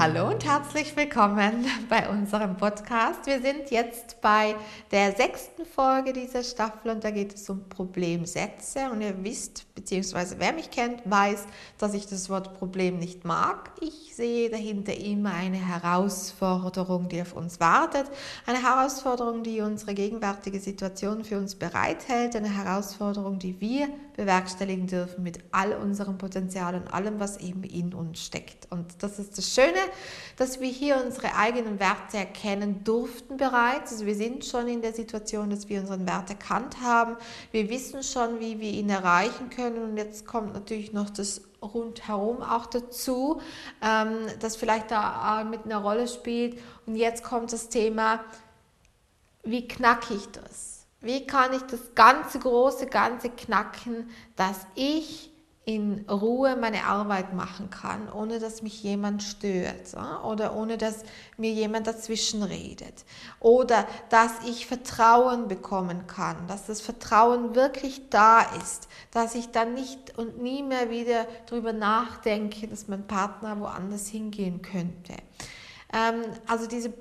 [0.00, 3.26] Hallo und herzlich willkommen bei unserem Podcast.
[3.26, 4.56] Wir sind jetzt bei
[4.90, 8.90] der sechsten Folge dieser Staffel und da geht es um Problemsätze.
[8.90, 11.44] Und ihr wisst, beziehungsweise wer mich kennt, weiß,
[11.76, 13.72] dass ich das Wort Problem nicht mag.
[13.82, 18.06] Ich sehe dahinter immer eine Herausforderung, die auf uns wartet.
[18.46, 22.34] Eine Herausforderung, die unsere gegenwärtige Situation für uns bereithält.
[22.36, 27.92] Eine Herausforderung, die wir bewerkstelligen dürfen mit all unserem Potenzial und allem, was eben in
[27.92, 28.66] uns steckt.
[28.70, 29.89] Und das ist das Schöne,
[30.36, 33.92] dass wir hier unsere eigenen Werte erkennen durften bereits.
[33.92, 37.16] Also wir sind schon in der Situation, dass wir unseren Wert erkannt haben.
[37.52, 39.82] Wir wissen schon, wie wir ihn erreichen können.
[39.82, 43.40] Und jetzt kommt natürlich noch das rundherum auch dazu,
[43.82, 46.58] ähm, das vielleicht da mit einer Rolle spielt.
[46.86, 48.20] Und jetzt kommt das Thema,
[49.42, 50.86] wie knacke ich das?
[51.00, 55.30] Wie kann ich das ganze große Ganze knacken, dass ich
[55.74, 61.04] in Ruhe meine Arbeit machen kann, ohne dass mich jemand stört oder ohne dass
[61.36, 63.04] mir jemand dazwischen redet.
[63.38, 69.74] Oder dass ich Vertrauen bekommen kann, dass das Vertrauen wirklich da ist, dass ich dann
[69.74, 75.14] nicht und nie mehr wieder darüber nachdenke, dass mein Partner woanders hingehen könnte.
[75.92, 76.92] Ähm, also diese,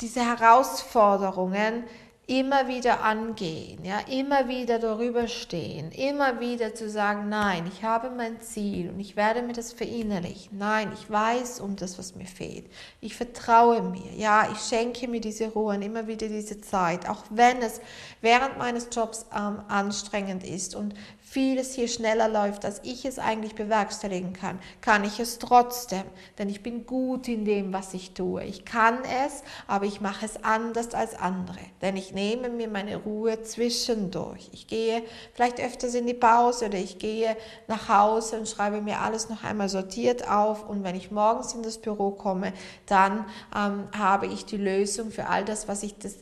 [0.00, 1.84] diese Herausforderungen,
[2.32, 8.08] immer wieder angehen, ja, immer wieder darüber stehen, immer wieder zu sagen, nein, ich habe
[8.08, 10.56] mein Ziel und ich werde mir das verinnerlichen.
[10.56, 12.64] Nein, ich weiß um das, was mir fehlt.
[13.02, 17.22] Ich vertraue mir, ja, ich schenke mir diese Ruhe und immer wieder diese Zeit, auch
[17.28, 17.82] wenn es
[18.22, 23.54] während meines Jobs ähm, anstrengend ist und vieles hier schneller läuft, als ich es eigentlich
[23.54, 26.04] bewerkstelligen kann, kann ich es trotzdem,
[26.38, 28.44] denn ich bin gut in dem, was ich tue.
[28.44, 32.96] Ich kann es, aber ich mache es anders als andere, denn ich nehme mir meine
[32.96, 34.48] Ruhe zwischendurch.
[34.52, 35.02] Ich gehe
[35.34, 37.36] vielleicht öfters in die Pause oder ich gehe
[37.68, 41.62] nach Hause und schreibe mir alles noch einmal sortiert auf und wenn ich morgens in
[41.62, 42.52] das Büro komme,
[42.86, 46.16] dann ähm, habe ich die Lösung für all das, was ich das,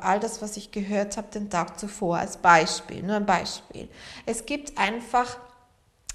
[0.00, 3.88] all das, was ich gehört habe den Tag zuvor als Beispiel, nur ein Beispiel.
[4.26, 5.38] Es gibt einfach,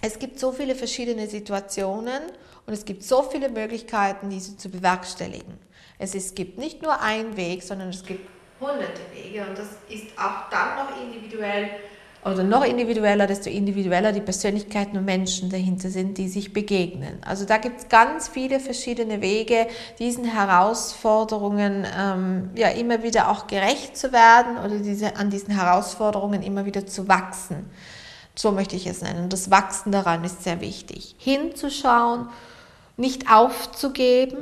[0.01, 2.21] es gibt so viele verschiedene Situationen
[2.65, 5.57] und es gibt so viele Möglichkeiten, diese zu bewerkstelligen.
[5.97, 9.67] Es, ist, es gibt nicht nur einen Weg, sondern es gibt hunderte Wege und das
[9.89, 11.69] ist auch dann noch individuell
[12.25, 17.17] oder noch individueller, desto individueller die Persönlichkeiten und Menschen dahinter sind, die sich begegnen.
[17.25, 19.67] Also da gibt es ganz viele verschiedene Wege,
[19.99, 26.43] diesen Herausforderungen ähm, ja immer wieder auch gerecht zu werden oder diese, an diesen Herausforderungen
[26.43, 27.69] immer wieder zu wachsen.
[28.35, 29.29] So möchte ich es nennen.
[29.29, 31.15] Das Wachsen daran ist sehr wichtig.
[31.17, 32.27] Hinzuschauen,
[32.97, 34.37] nicht aufzugeben,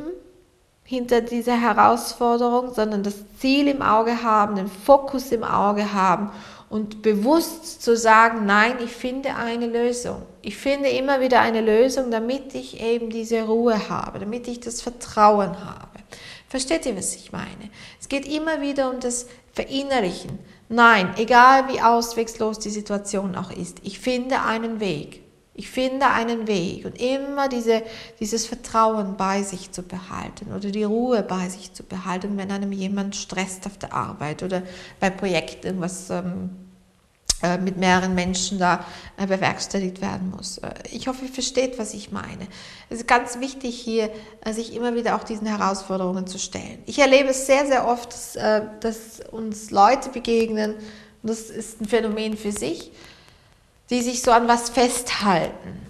[0.88, 6.32] hinter dieser Herausforderung, sondern das Ziel im Auge haben, den Fokus im Auge haben
[6.70, 10.22] und bewusst zu sagen, nein, ich finde eine Lösung.
[10.42, 14.82] Ich finde immer wieder eine Lösung, damit ich eben diese Ruhe habe, damit ich das
[14.82, 16.00] Vertrauen habe.
[16.48, 17.70] Versteht ihr, was ich meine?
[18.00, 20.40] Es geht immer wieder um das Verinnerlichen.
[20.70, 25.27] Nein, egal wie auswegslos die Situation auch ist, ich finde einen Weg.
[25.58, 27.82] Ich finde einen Weg und immer diese,
[28.20, 32.72] dieses Vertrauen bei sich zu behalten oder die Ruhe bei sich zu behalten, wenn einem
[32.72, 34.62] jemand stresst auf der Arbeit oder
[35.00, 36.52] bei Projekten, was ähm,
[37.42, 38.86] äh, mit mehreren Menschen da
[39.18, 40.60] äh, bewerkstelligt werden muss.
[40.60, 42.48] Äh, ich hoffe, ihr versteht, was ich meine.
[42.90, 44.12] Es ist ganz wichtig hier,
[44.46, 46.78] äh, sich immer wieder auch diesen Herausforderungen zu stellen.
[46.86, 50.76] Ich erlebe es sehr, sehr oft, dass, äh, dass uns Leute begegnen,
[51.24, 52.92] und das ist ein Phänomen für sich,
[53.90, 55.86] die sich so an was festhalten,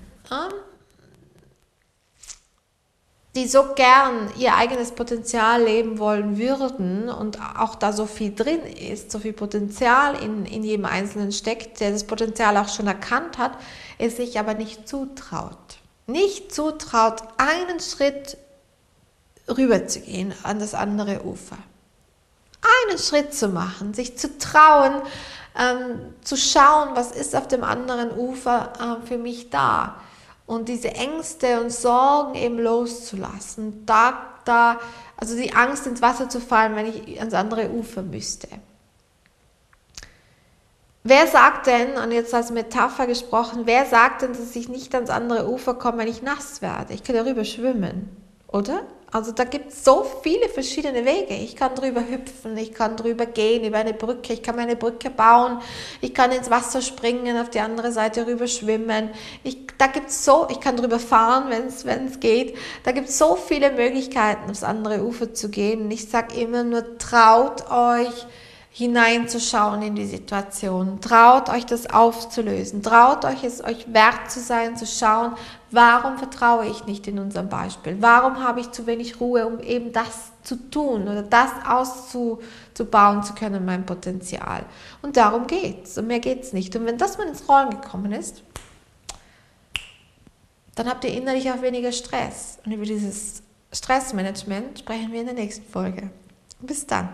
[3.35, 8.61] die so gern ihr eigenes Potenzial leben wollen würden und auch da so viel drin
[8.63, 13.37] ist, so viel Potenzial in, in jedem Einzelnen steckt, der das Potenzial auch schon erkannt
[13.37, 13.51] hat,
[13.99, 15.77] es sich aber nicht zutraut.
[16.07, 18.37] Nicht zutraut, einen Schritt
[19.49, 21.57] rüberzugehen an das andere Ufer.
[22.87, 25.01] Einen Schritt zu machen, sich zu trauen,
[25.57, 29.95] ähm, zu schauen, was ist auf dem anderen Ufer äh, für mich da
[30.47, 33.85] und diese Ängste und Sorgen eben loszulassen.
[33.85, 34.13] Da,
[34.45, 34.79] da,
[35.17, 38.47] also die Angst ins Wasser zu fallen, wenn ich ans andere Ufer müsste.
[41.03, 45.09] Wer sagt denn, und jetzt als Metapher gesprochen, wer sagt denn, dass ich nicht ans
[45.09, 46.93] andere Ufer komme, wenn ich nass werde?
[46.93, 48.09] Ich kann darüber schwimmen,
[48.47, 48.81] oder?
[49.09, 51.33] Also da gibt es so viele verschiedene Wege.
[51.33, 55.09] Ich kann drüber hüpfen, ich kann drüber gehen, über eine Brücke, ich kann meine Brücke
[55.09, 55.61] bauen,
[56.01, 59.11] ich kann ins Wasser springen, auf die andere Seite rüber schwimmen.
[59.43, 62.57] Ich, da gibt's so, ich kann drüber fahren, wenn es geht.
[62.83, 65.83] Da gibt es so viele Möglichkeiten, aufs andere Ufer zu gehen.
[65.83, 68.27] Und ich sage immer nur, traut euch,
[68.77, 71.01] hineinzuschauen in die Situation.
[71.01, 72.83] Traut euch das aufzulösen.
[72.83, 75.33] Traut euch es euch wert zu sein, zu schauen,
[75.71, 77.97] warum vertraue ich nicht in unserem Beispiel?
[78.01, 83.33] Warum habe ich zu wenig Ruhe, um eben das zu tun oder das auszubauen zu
[83.33, 84.63] können, mein Potenzial?
[85.01, 85.97] Und darum geht es.
[85.97, 86.75] Und mehr geht es nicht.
[86.75, 88.43] Und wenn das mal ins Rollen gekommen ist,
[90.75, 92.59] dann habt ihr innerlich auch weniger Stress.
[92.63, 93.41] Und über dieses
[93.73, 96.11] Stressmanagement sprechen wir in der nächsten Folge.
[96.59, 97.09] Bis dann.